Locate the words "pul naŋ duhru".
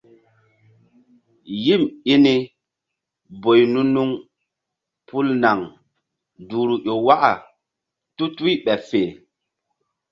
5.07-6.75